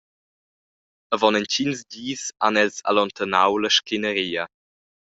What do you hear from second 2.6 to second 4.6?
els allontanau la scrinaria.